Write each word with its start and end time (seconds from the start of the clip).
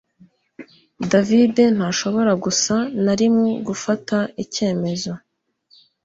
David 1.11 1.55
ntashobora 1.77 2.31
gusa 2.45 2.75
na 3.03 3.13
rimwe 3.19 3.49
gufata 3.67 4.17
icyemezo 4.43 5.11